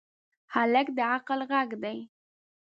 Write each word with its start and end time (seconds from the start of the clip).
هلک 0.53 0.87
د 0.97 0.99
عقل 1.13 1.39
غږ 1.51 1.69
دی. 1.83 1.97